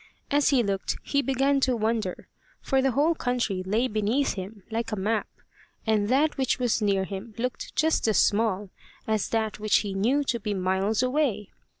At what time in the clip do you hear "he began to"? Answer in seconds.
1.03-1.75